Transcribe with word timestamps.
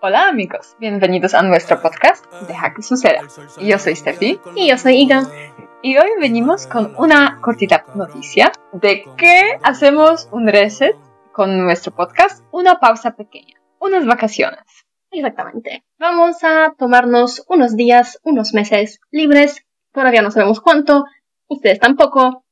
Hola 0.00 0.28
amigos, 0.28 0.76
bienvenidos 0.78 1.34
a 1.34 1.42
nuestro 1.42 1.80
podcast 1.82 2.24
Deja 2.46 2.72
que 2.74 2.82
suceda. 2.82 3.20
Yo 3.60 3.78
soy 3.78 3.96
Steffi 3.96 4.40
Y 4.54 4.68
yo 4.68 4.78
soy 4.78 4.96
Iga. 5.02 5.26
y 5.82 5.96
hoy 5.96 6.10
venimos 6.20 6.66
con 6.66 6.94
una 6.96 7.40
cortita 7.40 7.84
noticia 7.94 8.52
de 8.72 9.04
que 9.16 9.58
hacemos 9.62 10.28
un 10.32 10.46
reset 10.46 10.96
con 11.32 11.58
nuestro 11.64 11.92
podcast, 11.94 12.44
una 12.50 12.78
pausa 12.78 13.16
pequeña, 13.16 13.60
unas 13.80 14.06
vacaciones. 14.06 14.62
Exactamente. 15.10 15.84
Vamos 15.98 16.42
a 16.42 16.74
tomarnos 16.78 17.44
unos 17.48 17.76
días, 17.76 18.20
unos 18.24 18.54
meses 18.54 19.00
libres. 19.10 19.64
Todavía 19.92 20.22
no 20.22 20.30
sabemos 20.30 20.60
cuánto. 20.60 21.04
Ustedes 21.48 21.78
tampoco. 21.80 22.44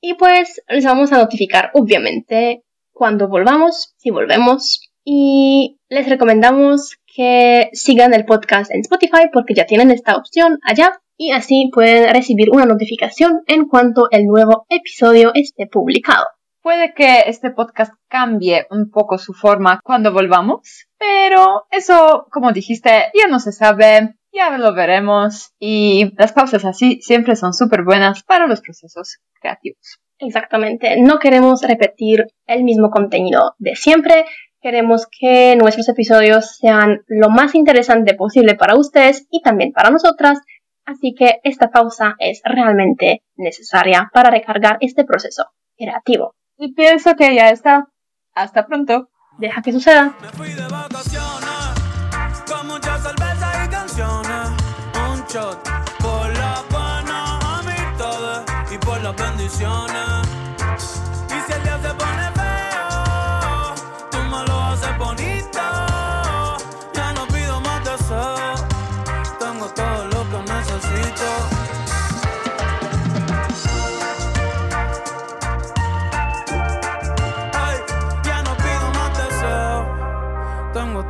Y 0.00 0.14
pues 0.14 0.62
les 0.68 0.84
vamos 0.84 1.12
a 1.12 1.18
notificar, 1.18 1.70
obviamente, 1.74 2.64
cuando 2.92 3.28
volvamos, 3.28 3.94
si 3.96 4.10
volvemos. 4.10 4.90
Y 5.04 5.78
les 5.88 6.08
recomendamos 6.08 6.96
que 7.06 7.70
sigan 7.72 8.14
el 8.14 8.24
podcast 8.24 8.70
en 8.70 8.80
Spotify 8.80 9.28
porque 9.32 9.54
ya 9.54 9.66
tienen 9.66 9.90
esta 9.90 10.16
opción 10.16 10.58
allá. 10.62 11.00
Y 11.16 11.30
así 11.30 11.70
pueden 11.72 12.12
recibir 12.12 12.50
una 12.50 12.66
notificación 12.66 13.42
en 13.46 13.66
cuanto 13.66 14.08
el 14.10 14.26
nuevo 14.26 14.66
episodio 14.68 15.30
esté 15.34 15.66
publicado. 15.66 16.24
Puede 16.60 16.94
que 16.94 17.24
este 17.26 17.50
podcast 17.50 17.92
cambie 18.08 18.66
un 18.70 18.90
poco 18.90 19.18
su 19.18 19.34
forma 19.34 19.80
cuando 19.84 20.12
volvamos, 20.12 20.86
pero 20.98 21.66
eso, 21.70 22.26
como 22.32 22.52
dijiste, 22.52 23.12
ya 23.12 23.28
no 23.28 23.38
se 23.38 23.52
sabe, 23.52 24.16
ya 24.32 24.56
lo 24.56 24.74
veremos 24.74 25.52
y 25.58 26.10
las 26.16 26.32
pausas 26.32 26.64
así 26.64 27.00
siempre 27.02 27.36
son 27.36 27.52
súper 27.52 27.84
buenas 27.84 28.22
para 28.24 28.46
los 28.46 28.62
procesos 28.62 29.18
creativos. 29.40 30.00
Exactamente. 30.18 30.96
No 31.00 31.18
queremos 31.18 31.62
repetir 31.62 32.26
el 32.46 32.64
mismo 32.64 32.90
contenido 32.90 33.54
de 33.58 33.76
siempre. 33.76 34.24
Queremos 34.64 35.06
que 35.06 35.56
nuestros 35.56 35.90
episodios 35.90 36.56
sean 36.56 37.04
lo 37.06 37.28
más 37.28 37.54
interesante 37.54 38.14
posible 38.14 38.54
para 38.54 38.76
ustedes 38.76 39.26
y 39.30 39.42
también 39.42 39.72
para 39.72 39.90
nosotras. 39.90 40.40
Así 40.86 41.14
que 41.14 41.38
esta 41.44 41.68
pausa 41.70 42.14
es 42.18 42.40
realmente 42.44 43.22
necesaria 43.36 44.10
para 44.14 44.30
recargar 44.30 44.78
este 44.80 45.04
proceso 45.04 45.48
creativo. 45.76 46.34
Y 46.56 46.72
pienso 46.72 47.14
que 47.14 47.34
ya 47.34 47.50
está. 47.50 47.88
Hasta 48.34 48.64
pronto. 48.64 49.10
Deja 49.36 49.60
que 49.60 49.70
suceda. 49.70 50.16
Me 50.22 50.28
fui 50.28 50.48
de 50.48 50.66
vacaciones 50.66 51.74
con 52.50 52.66
mucha 52.66 52.96
cerveza 52.96 53.66
y 53.66 53.68
canciones. 53.68 54.48
Un 55.10 55.26
shot 55.26 55.62
por 56.00 56.32
las 56.38 56.66
buenas 56.70 57.44
amistades 57.58 58.72
y 58.72 58.78
por 58.78 59.02
las 59.02 59.14
bendiciones. 59.14 61.02
Y 61.28 61.52
si 61.52 61.52
el 61.52 61.62
día 61.64 61.78
se 61.82 61.94
pone 61.96 62.33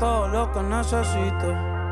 todo 0.05 0.29
lo 0.29 0.53
que 0.53 0.63
necesito. 0.63 1.84